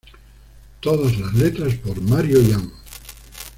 [0.79, 2.71] Todas las letras por Mario Ian.